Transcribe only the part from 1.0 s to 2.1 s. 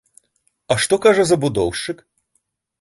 кажа забудоўшчык?